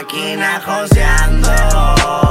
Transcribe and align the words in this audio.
máquina 0.00 0.58
joseando. 0.60 2.29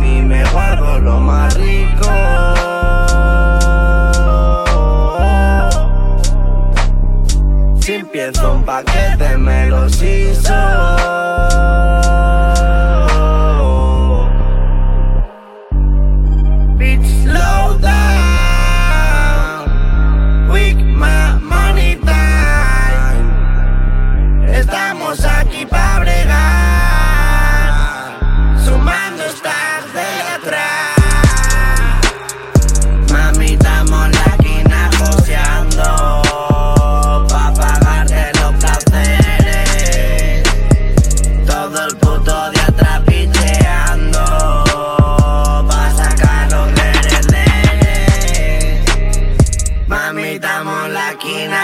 mí 0.00 0.22
me 0.22 0.44
guardo 0.50 0.98
lo 1.00 1.20
más 1.20 1.54
rico. 1.54 2.06
Sin 7.80 8.06
pienso 8.06 8.52
un 8.54 8.64
paquete 8.64 9.36
me 9.36 9.66
los 9.66 10.02
hizo. 10.02 10.54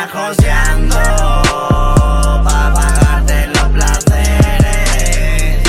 joseando 0.08 0.96
Pa' 2.44 2.72
pagarte 2.74 3.46
los 3.48 3.68
placeres. 3.74 5.62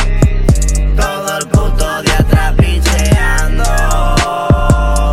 Todo 0.95 1.37
el 1.37 1.47
puto 1.47 2.01
día 2.01 2.17
trapicheando 2.29 3.63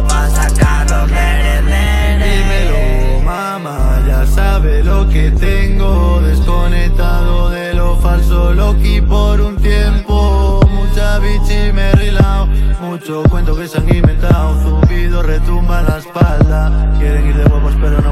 Pa' 0.09 0.29
sacar 0.31 0.91
los 0.91 1.11
nerenes 1.11 2.25
Dímelo 2.25 3.21
mamá, 3.25 4.03
ya 4.07 4.27
sabe 4.27 4.83
lo 4.85 5.09
que 5.09 5.31
tengo. 5.33 6.21
Desconectado 6.21 7.51
de 7.51 7.75
lo 7.75 7.97
falso, 7.97 8.55
Loki 8.55 9.01
por 9.01 9.41
un 9.41 9.57
tiempo. 9.57 10.61
Mucha 10.71 11.19
bichi 11.19 11.73
me 11.73 11.93
rilao 11.93 12.47
Mucho 12.81 13.23
cuento 13.29 13.57
que 13.57 13.69
se 13.69 13.79
han 13.79 13.95
inventado. 13.95 14.61
Zumbido 14.63 15.23
retumba 15.23 15.81
en 15.81 15.87
la 15.87 15.99
espalda. 15.99 16.95
Quieren 16.99 17.27
ir 17.27 17.37
de 17.37 17.45
huevos 17.45 17.75
pero 17.81 18.01
no 18.01 18.10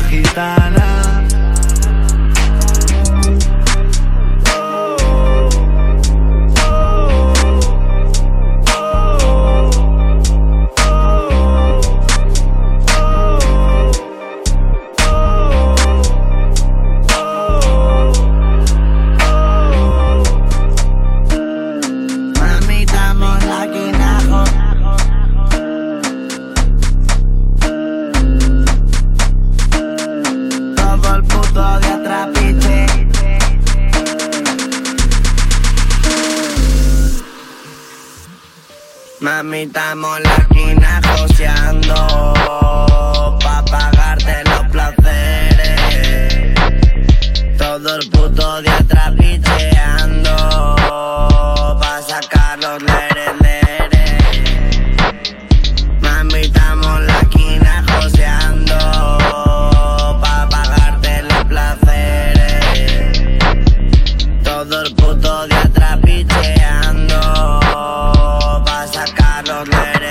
gitana. 0.00 1.31
Mami, 39.22 39.62
estamos 39.62 40.18
la 40.18 40.34
esquina 40.34 41.00
joseando. 41.16 42.91
out 69.62 69.68
loud. 69.68 70.01